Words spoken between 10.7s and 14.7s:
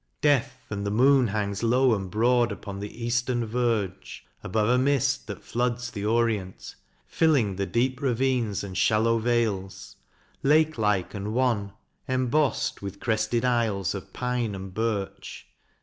like and wan, embossed with crested isles Of pine